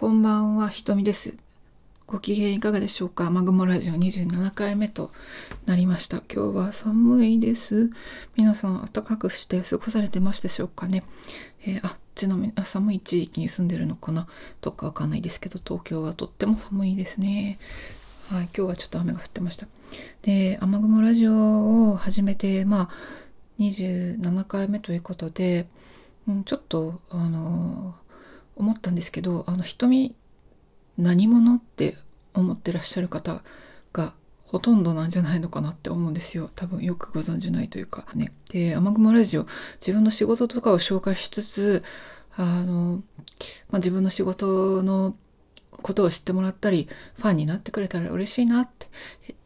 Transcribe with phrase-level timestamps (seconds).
[0.00, 1.36] こんばんは、ひとみです。
[2.06, 5.10] ご機嫌いかがでしょうかマグモラジオ27回目と
[5.66, 6.18] なりました。
[6.32, 7.90] 今日は寒いです。
[8.36, 11.02] 皆さん暖かくして過ごされてますでしょうかね。
[11.66, 14.28] えー、あ、ちなみあ寒い地域に住んでるのかな
[14.60, 17.58] とかわかんないですけど、東京はとっても寒いですね。
[18.28, 19.66] はい、今日はちょっと雨が降ってました。
[20.22, 22.88] で、雨雲ラジオを始めて、まあ、
[23.58, 25.66] 27回目ということで、
[26.28, 28.07] うん、ちょっと、あのー
[28.58, 30.14] 思ったんですけどあの瞳
[30.98, 31.96] 何者って
[32.34, 33.42] 思ってらっしゃる方
[33.92, 36.50] がほとんどなんじゃないのかなって思うんですよ。
[36.54, 38.06] 多分よくご存じないというか。
[38.14, 38.32] ね。
[38.50, 39.46] で雨雲ラジオ
[39.80, 41.84] 自分の仕事とかを紹介しつつ
[42.34, 43.02] あの、
[43.70, 45.14] まあ、自分の仕事の
[45.70, 48.88] ことを知ってもらったりファンになってくれたら嬉しいなって、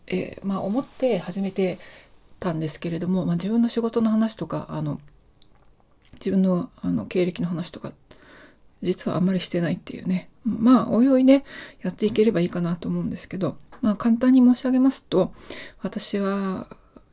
[0.07, 1.79] えー、まあ、思って始めて
[2.39, 5.01] たんですけれども、まあ、自分の仕事の話とかあの
[6.15, 7.93] 自分のあの経歴の話とか
[8.83, 10.29] 実はあんまりしてないっていうね。
[10.45, 11.45] まあ、おいおいね、
[11.83, 15.33] やっていければいいかなと思うんですけど、まあ、簡単に申し上げますと、
[15.81, 16.69] 私は、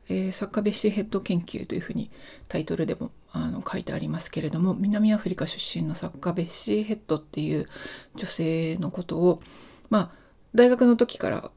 [0.08, 2.10] えー、サッカベシヘッド研究というふうに
[2.48, 7.68] タイトルでもあの書いてありますけれども、南アフリカ出身のサッカベシヘッドっていう
[8.16, 9.40] 女性のことを、
[9.88, 10.10] まあ、
[10.54, 11.50] 大学の時から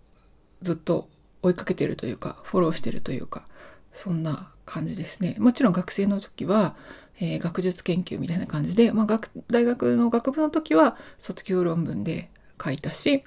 [0.61, 1.09] ずっと
[1.41, 3.47] 追いかけてるというか、フォローしてるというか、
[3.93, 5.35] そんな感じですね。
[5.39, 6.75] もちろん学生の時は、
[7.19, 12.29] えー、学術研究みたいな感じで、まあ、学大学の学部の時は卒業論文で
[12.63, 13.23] 書いたし、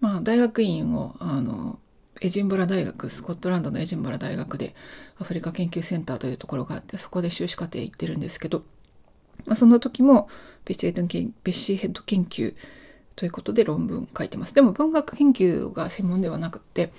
[0.00, 1.78] まあ、大学院をあの
[2.20, 4.74] エジンバラ大学スコットランドのエジンバラ大学で
[5.18, 8.62] アフリカ研究センターというところがあってそこで修士課程行ってるんですけど、
[9.46, 10.28] まあ、その時も
[10.64, 12.54] ベッシーヘッド研究
[13.16, 14.54] ということで論文書いてます。
[14.54, 16.92] でも文学研究が専門ではなくって、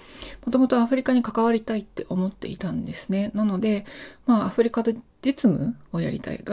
[0.46, 3.32] もともとアフリカに関わりたいって思っていたんですね。
[3.34, 3.86] なので、
[4.26, 6.44] まあアフリカで実務をやりたい。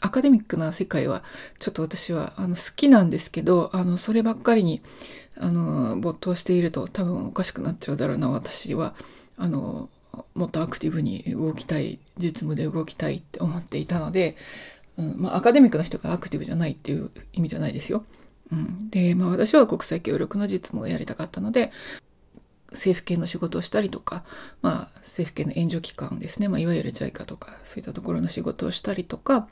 [0.00, 1.22] アカデミックな世界は
[1.58, 4.80] ちょっと私はあの好きなんですけど、あの、そればっかりに、
[5.36, 8.94] あの、没頭していると多分おかしくなっちゃうだろうな、私は。
[9.36, 9.88] あの、
[10.34, 14.36] もっとアクティブに動きたい、実務で動きたいって思っていたので、
[14.98, 18.04] うん、まあアカデミックな人がアクティブじゃないっていう意味じゃないですよ。
[18.52, 21.72] うん、で、まあ私は国際協力の実務をやりたかったので、
[22.72, 24.24] 政府系の仕事をしたりとか、
[24.62, 29.48] まあ政府系の援助機関ですね、まあいわゆる JICA とか、そういったところの仕事をしたりとか、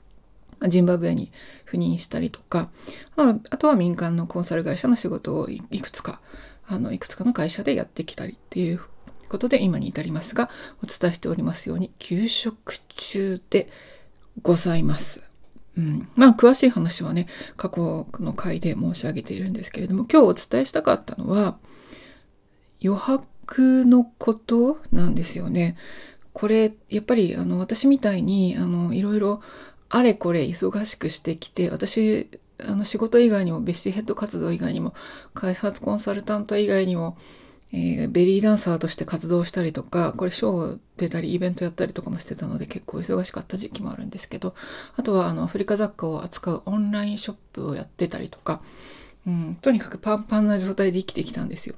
[0.66, 1.30] ジンバブエに
[1.70, 2.70] 赴任したりとか、
[3.16, 6.20] あ、とは民間のコンサル会社の仕事をいくつか、
[6.66, 8.80] あの、いくつかの会社でやってきたりっていう
[9.28, 10.50] ことで今に至りますが、
[10.82, 13.70] お伝えしておりますように、休職中で
[14.42, 15.22] ございます。
[15.76, 21.56] うん、まあ詳しい話はね過去の回で申し上げているんですけれども今日お伝えしたかったのは
[22.84, 25.76] 余白のことなんですよね。
[26.32, 29.40] これやっぱりあの私みたいにあのいろいろ
[29.88, 32.28] あれこれ忙しくしてきて私
[32.58, 34.94] あの仕事以外にもベッシーヘッド活動以外にも
[35.34, 37.16] 開発コンサルタント以外にも
[37.72, 44.54] えー、ベリーダンサーとして活動したりとか、これショー出たりイベントやったりとかもしてたので結構忙しかった時期もあるんですけど、
[44.96, 48.62] あとはあのアフリカ雑貨を扱うオンラインショップをやってたりとか、
[49.26, 51.74] うん、とにかくパンパンな状態で生きてきたんですよ。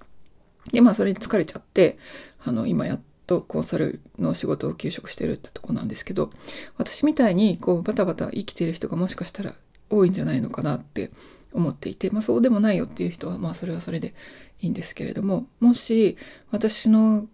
[0.73, 1.99] で、まあそれに疲れちゃって、
[2.45, 6.31] あの今やっとコンサルの仕事を休職してるってとこなんですけど、
[6.77, 9.55] 私みたいにこうバタバタ生きてる人がもしかしたら
[9.89, 11.11] 多いんじゃないのかなって
[11.53, 14.15] 思っていて、まあそうでもないよっていう人は、まあそれはそれで
[14.61, 16.17] いいんですけれども、もし
[16.51, 17.27] 私の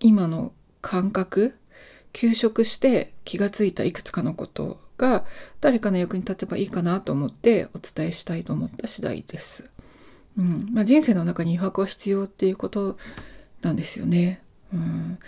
[0.00, 1.54] 今の感覚、
[2.12, 5.24] 休職して気がついたいくつかのことが
[5.60, 9.70] 誰かの役に立てばいいかなと思ってお伝えしたいと思った次第です。
[10.38, 12.96] うんまあ、人生の中に余白は必要っていうこと
[13.60, 14.40] なんですよね。
[14.72, 15.18] うん、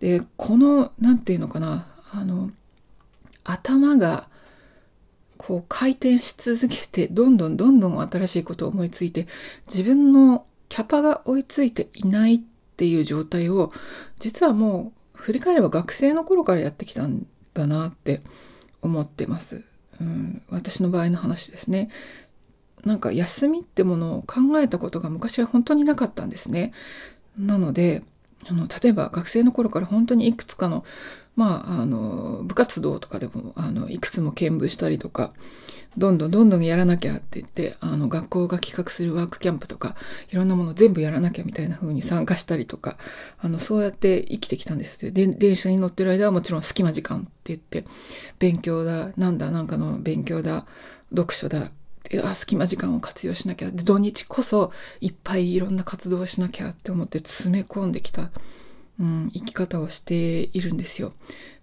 [0.00, 2.50] でこの何て言うのかなあの
[3.44, 4.28] 頭が
[5.36, 9.26] こう回転し続けてどんどんどんどん新しいことを思いついて
[9.66, 12.40] 自分のキャパが追いついていないっ
[12.76, 13.72] ていう状態を
[14.20, 18.22] 実はもう振り返れば学生の頃からやってきたんだなって
[18.80, 19.64] 思ってます。
[20.00, 21.90] うん、私の場合の話ですね。
[22.84, 26.72] なんか休みってものを考えたことが昔は本当になかったんですね。
[27.38, 28.02] なので
[28.48, 30.84] あの例えば学生の頃から本当にいくつかの
[31.34, 35.32] まあ、あの、部活動とかでも、あの、いくつも見舞したりとか、
[35.96, 39.96] どんどんどんどんやらなきゃって言って、あの、学校が企画するワークキャンプとか、
[40.30, 42.98] いろんなもの全部やらなきゃみたいな風に参加したりとか、
[43.38, 47.84] あの、そうやって生きてきたんですで、電車に乗ってる間はもちろん隙間時間って言って、
[48.38, 50.66] 勉強だ、なんだ、なんかの勉強だ、
[51.10, 51.70] 読書だ、
[52.20, 58.30] あ隙間時間を活用しなきゃで土日こそいっぱいいろんな活動をしなきゃって思って詰め込んできた
[59.00, 61.12] うん、生き方をしているんですよ。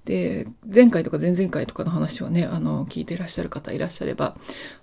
[0.06, 4.36] で前回とか前々回とかの話をねあの聞いていらっしゃる方いらっしゃれば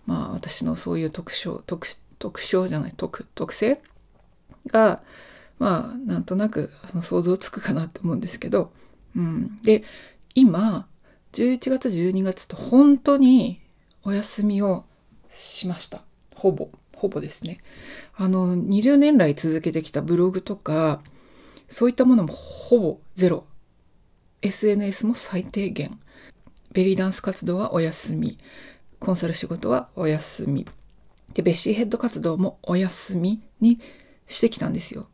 [0.06, 3.80] まあ私のそういう特徴特特徴じゃない特特性
[4.68, 5.02] が
[5.58, 8.70] まあなんとなくあの想像つくかなって思うんですけど、
[9.16, 9.82] うん、で
[10.34, 10.86] 今
[11.32, 13.60] 11月12月と本当に
[14.04, 14.84] お休みを
[15.36, 16.02] しました。
[16.34, 16.68] ほぼ。
[16.96, 17.58] ほぼですね。
[18.16, 21.02] あの20年来続けてきたブログとか
[21.68, 23.44] そういったものもほぼゼロ。
[24.42, 25.98] SNS も最低限。
[26.72, 28.38] ベリーダンス活動はお休み。
[28.98, 30.66] コンサル仕事はお休み。
[31.34, 33.78] でベッシーヘッド活動もお休みに
[34.26, 35.08] してきたんですよ。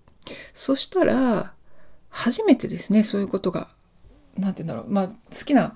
[0.55, 1.53] そしたら
[2.11, 3.69] 初めてですねそういうことが。
[4.37, 4.93] 何て言うんだろう。
[4.93, 5.75] まあ好きな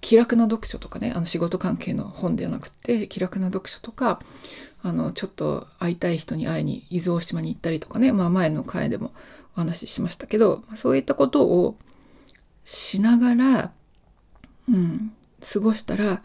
[0.00, 4.20] 気楽な読書とかねあの仕事関係の本ではなくて気楽な読書とか
[4.82, 9.12] あのちょっと会いたい人に会いに伊豆大島に行ったりとかね、まあ、前の回でも
[9.56, 11.76] お話ししましたけどそういったことを
[12.64, 13.72] しながら、
[14.68, 15.12] うん、
[15.52, 16.22] 過ごしたら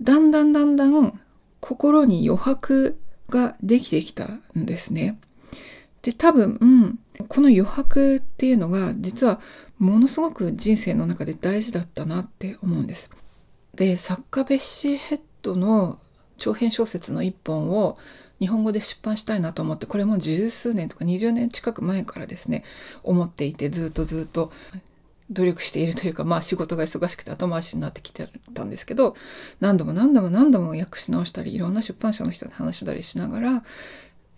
[0.00, 1.20] だんだんだんだん
[1.60, 2.98] 心に余白
[3.28, 4.26] ができてきた
[4.56, 5.18] んですね。
[6.02, 9.40] で多分、うん、この余白っていうのが実は
[9.78, 13.10] ものすごく人生の中で大事だったなって思うんです。
[13.74, 15.98] で作家ベッシーヘッドの
[16.38, 17.98] 長編小説の一本を
[18.40, 22.64] 日本語で出版したいなと思ってこれも十数年とか20年近く前からですね
[23.02, 24.52] 思っていてずっとずっと
[25.30, 29.16] 努力しているというかまあ仕事が忙しくて後回しになってきてたんですけど
[29.60, 33.50] 何度も何度も何度も訳し直したりいろんな出版社の人に話したりしながら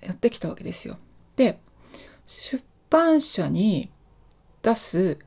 [0.01, 0.97] やってきたわけですよ。
[1.37, 1.59] で
[2.27, 3.91] 出版社に
[4.63, 5.19] 出す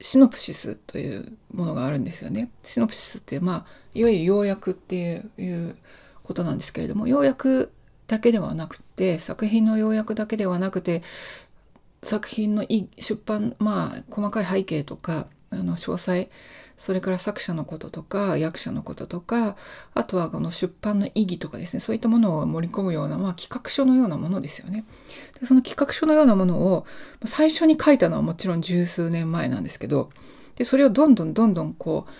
[0.00, 2.50] シノプシスというものがあるんですよね。
[2.64, 5.76] シノプシスってまあいわゆる要約っていう
[6.22, 7.72] ことなんですけれども要約
[8.06, 11.02] だけではなくて作品の要約だけではなくて
[12.02, 12.64] 作品の
[12.98, 16.28] 出版まあ細かい背景とかあの詳細
[16.80, 19.54] それから作者のこととか役者のこととか
[19.92, 21.80] あとはこの出版の意義とかですね。
[21.80, 24.86] そういったものを盛り込むような、まあ、企画書のようなものですよね。
[25.38, 26.86] でその企画書のようなものを
[27.26, 30.08] 最初に書いたのはもちろん十数年前なんですけど
[30.56, 32.12] でそれをどんどんどんどんこう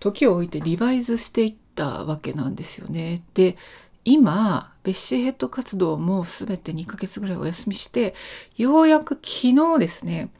[0.00, 3.20] 時を置いてリバイズしていったわけなんですよね。
[3.34, 3.58] で
[4.06, 8.14] 今ベッシーヘッド活動も全て2ヶ月ぐらいお休みして
[8.56, 10.30] ようやく昨日ですね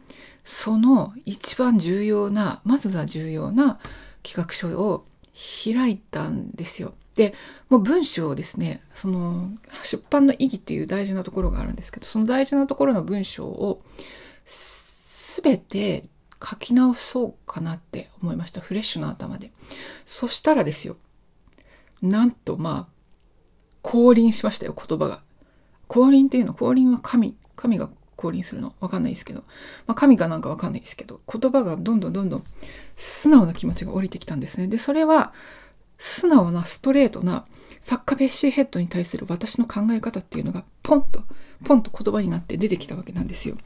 [0.44, 3.80] その一番重要な、まずは重要な
[4.22, 5.06] 企画書を
[5.74, 6.94] 開いたんですよ。
[7.14, 7.34] で、
[7.70, 9.50] もう文章をですね、その
[9.84, 13.82] 出版の意義っていう大事なところがあるんですけど、その大事なところの文章を
[14.44, 16.04] 全て
[16.42, 18.60] 書き直そうかなって思いました。
[18.60, 19.50] フレッシュな頭で。
[20.04, 20.96] そしたらですよ、
[22.02, 22.93] なんとまあ、
[23.84, 25.20] 降臨しましたよ、言葉が。
[25.88, 28.74] 降臨っていうの、降臨は神、神が降臨するの。
[28.80, 29.40] わかんないですけど、
[29.86, 31.20] まあ、神かなんかわかんないですけど。
[31.30, 32.44] 言葉がどんどんどんどん
[32.96, 34.68] 素直な気持ちが降りてきたんですね。
[34.68, 35.34] でそれは
[35.98, 37.44] 素直なストレートな
[37.82, 41.22] 作家ベッシーヘッドに対する私の考え方っていうのがポンと
[41.64, 43.56] ポンと言葉になって出てきたわけなんですよ。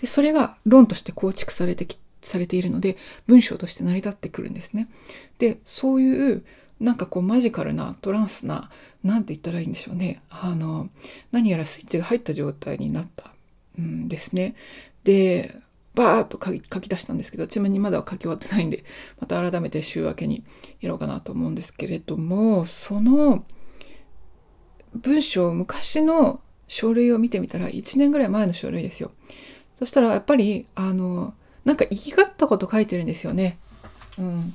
[0.00, 2.96] でそれが論として構築されてきされているので
[3.26, 4.88] 文章として成り立ってくるんですね。
[5.38, 6.44] でそういう
[6.80, 8.70] なんかこうマジカルなトランスな
[9.02, 10.90] 何て言ったらいいんでしょうねあの
[11.32, 13.32] 何やらスイッチが入った状態になった
[13.80, 14.54] んですね。
[15.04, 15.54] で、
[15.94, 18.84] バーッと書き出したんですけど、ちなみにまだ書き終わってないんで、
[19.20, 20.44] また改めて週明けに
[20.80, 23.44] やろうかなと思うんですけれども、その
[24.94, 29.12] 文章、昔の書類を見てみたら、1年ぐらい前の書類ですよ。
[29.78, 31.34] そしたらやっぱり、あの、
[31.64, 33.58] なんか生きがったこと書いてるんですよね。
[34.18, 34.54] うん。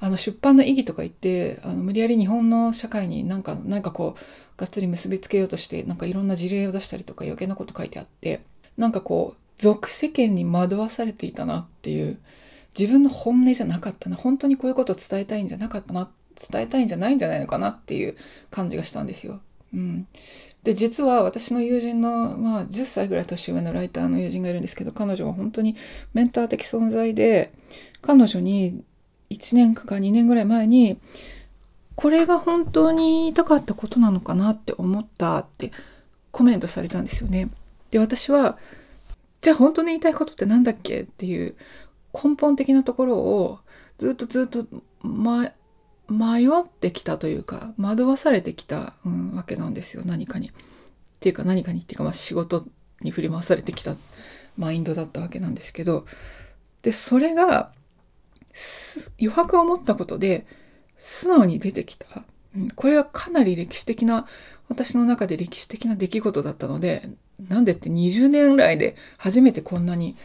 [0.00, 8.40] あの出版の意義とか言ってあの無理やり日本の社会になんかなんかこうがっつり結びつけようとしてなんかいろんな事例を出したりとか余計なこと書いてあって
[8.76, 12.18] なんかこう俗世間に惑わされていたなっていう
[12.78, 16.08] 自分の本音じゃなかったな本当にこういうことを伝えたいんじゃなかったな
[16.50, 18.16] 伝えたいんじゃないんじゃないのかなっていう
[18.50, 19.40] 感じがしたんですよ。
[19.74, 20.06] うん、
[20.62, 25.76] で実は私の友人の、まあ、10歳ぐらい年上のライターの友人がいるんですけど彼女は本当に
[26.12, 27.52] メンター的存在で
[28.02, 28.82] 彼女に
[29.30, 30.98] 1年か2年ぐらい前に
[31.94, 35.72] これが本当に言いたかったことなのかなって思ったって
[36.30, 37.50] コメントされたんですよね。
[37.90, 38.58] で私は
[39.40, 41.56] じゃあ本当に言いたいことって何だっけっていう
[42.12, 43.58] 根本的なところを
[43.98, 44.66] ずっとずっと、
[45.02, 45.52] ま、
[46.08, 50.48] 迷ってきたというか惑わされてきた、うん、わけなんですよ何かに。
[50.48, 50.52] っ
[51.20, 52.64] ていうか何かにっていうか、まあ、仕事
[53.02, 53.94] に振り回されてきた
[54.56, 56.06] マインドだったわけなんですけど
[56.82, 57.72] でそれが
[59.20, 60.46] 余白を持ったことで
[60.98, 62.06] 素直に出てきた、
[62.74, 64.26] これはかなり歴史的な
[64.68, 67.08] 私の中で歴史的な出来事だったので
[67.48, 70.16] なんでって20年来で初めてこんなに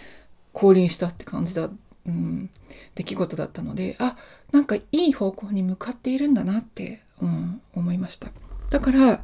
[0.54, 1.70] 降臨したって感じだ、
[2.08, 2.50] うん、
[2.96, 4.18] 出来事だったのであ
[4.52, 8.30] なんかいい方向に向かっているんだなって、うん、思いました
[8.70, 9.24] だから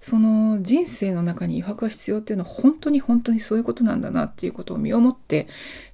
[0.00, 5.46] その人生の中に余白が必要っていうのは本当に本当にそういうことなんだなっていうことを身をもって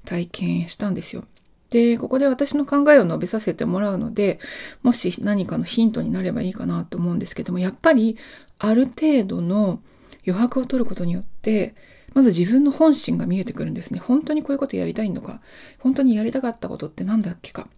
[0.05, 1.25] 体験したんですよ。
[1.71, 4.39] で、ここで私の考えを述べさせてもらうので、
[4.83, 8.17] もし何かのヒントになればいいかなと思うんですけども、やっぱり
[8.59, 9.81] ある程度の
[10.27, 11.75] 余白を取ることによって、
[12.15, 14.01] まず自分の本心が見えてくるんですね。
[14.01, 15.41] 本当にこういうことやりたいのか、
[15.79, 17.69] 本当にやりたかったことって何だっけか、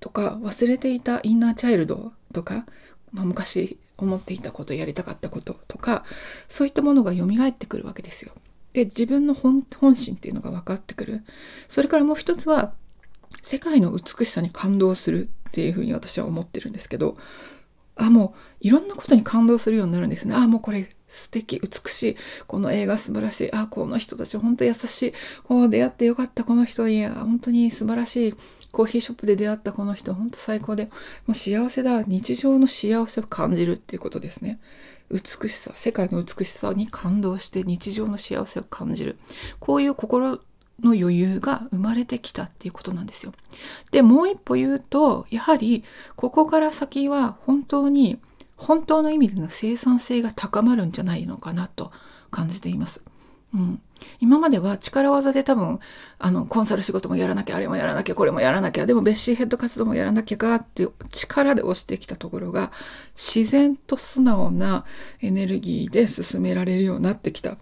[0.00, 2.66] とか、忘れていたインナーチャイルドとか、
[3.12, 6.04] まあ、昔思っていたことやりたかったこととか
[6.48, 8.32] そういったものが蘇ってくるわけですよ。
[8.72, 11.22] で自分の本心っていうのが分かってくる。
[11.68, 12.74] それからもう一つは
[13.42, 17.16] 世界の美しさに感動するっていうふうに私は思ってるんですけど
[17.96, 20.34] あもういろんなことに感動するようになるんですね。
[20.34, 22.16] あもうこれ素敵美しい。
[22.46, 23.52] この映画素晴らしい。
[23.52, 25.12] あこの人たち本当優しい。
[25.44, 26.44] こう出会ってよかった。
[26.44, 28.34] この人いや本当に素晴らしい。
[28.76, 29.72] コーヒーショップで出会った。
[29.72, 30.90] この人、ほんと最高で、
[31.26, 32.02] もう幸せだ。
[32.02, 34.60] 日常の幸せを感じるっていうことですね。
[35.10, 39.16] 美しさ、世界の美しさに感動して日常の幸せを感じる。
[39.60, 40.40] こういう心
[40.82, 43.32] の余裕が生まれてきたっていうことなんですよ。
[43.90, 45.84] で、もう一歩言うと、やはり、
[46.16, 48.18] ここから先は本当に、
[48.56, 51.92] 本当の意味での生産性が高まるんじゃないのかなと
[52.30, 53.02] 感じています。
[53.54, 53.80] うん、
[54.20, 55.78] 今までは力技で多分
[56.18, 62.70] あのコンサル仕事もやらなきゃあれもやらなきゃこれもやらなきゃでもベッシーヘッド活動もやらなきゃかって力で押してきたところが
[63.16, 64.84] 自然と素直な
[65.22, 67.56] エネルギーで進められるようになってきた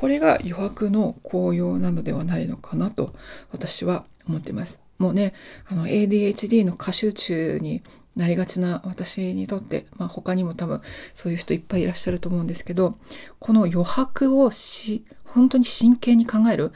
[0.00, 3.14] これが余白の効用なのではないのかなと
[3.52, 4.78] 私は思っています。
[4.96, 5.34] もうね
[5.68, 7.82] あの ADHD の過集中に
[8.16, 10.80] なりがちな私にとって、まあ、他にも多分
[11.12, 12.96] そういう人いっぱいいらっしゃると思うんですけど
[13.40, 16.72] この余白をし本当に真剣に考える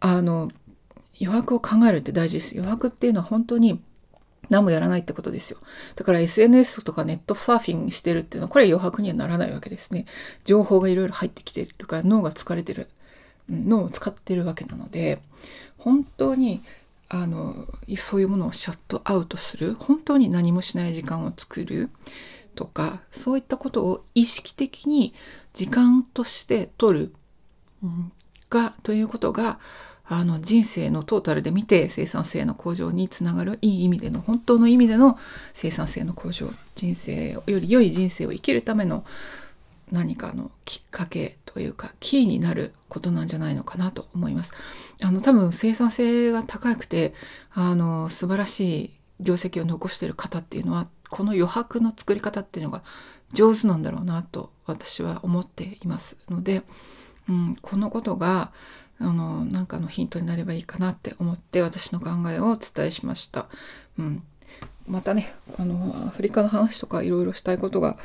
[0.00, 0.50] あの
[1.20, 3.82] 余白を考えるって大事です余白っていうのは本当に
[4.50, 5.58] 何もやらないってことですよ。
[5.96, 10.06] だから SNS とかネットサーフィンしてるっていうのはこれ余白にはならないわけですね。
[10.44, 12.88] 情報がいろいろ入ってきてるから脳が疲れてる
[13.48, 15.20] 脳を使ってるわけなので
[15.78, 16.62] 本当に
[17.08, 21.90] あのそういうものをシャットアウトする本当に何もしない時間を作る
[22.54, 25.14] とかそういったことを意識的に
[25.52, 27.14] 時間として取る、
[27.82, 28.12] うん、
[28.48, 29.58] がということが
[30.06, 35.18] あの人生のトータルで見て生産性の向上につながるいい意味での本当の意味での
[35.54, 39.04] 生産性の向上人生より良い人生を生きるための
[39.90, 44.52] 何かのきっかけというかキーになることなんじゃないのかなと思います。
[45.02, 47.14] あの多分生産性が高くて
[47.52, 52.82] あの素晴らしい業績を残している方っていうのはこの余白の作り方っていうのが
[53.32, 56.62] 上手なんだろうなと私は思っていますので、
[57.28, 58.52] うん、このことが
[59.00, 63.46] あのなんかのヒントになればいいかなって思って私の考えをお伝えしました。
[63.98, 64.22] うん、
[64.86, 67.96] またねあのアフリカの話とかいろいろしたいことが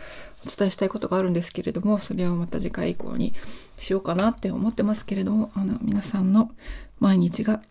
[0.45, 3.33] お伝えしたいことがあるんですけれどもそれをまた次回以降に
[3.77, 6.51] しようかなって思ってますけれどもあの皆さんの
[6.99, 7.61] 毎日が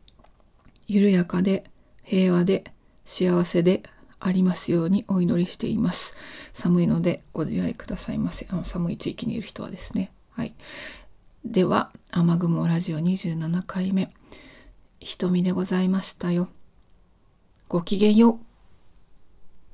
[0.86, 1.64] 緩やかで
[2.02, 2.64] 平和で
[3.04, 3.82] 幸せで
[4.20, 6.14] ありますようにお祈りしています。
[6.52, 8.46] 寒いのでご自愛くださいませ。
[8.50, 10.10] あの寒い地域にいる人はですね。
[10.30, 10.54] はい。
[11.50, 14.12] では、雨雲ラジオ27回目、
[15.00, 16.50] 瞳でございましたよ。
[17.68, 18.47] ごきげんよう。